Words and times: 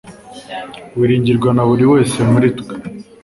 Wiringirwa 0.97 1.49
na 1.53 1.63
buri 1.69 1.85
wese 1.93 2.17
muri 2.31 2.47
twe. 2.57 2.73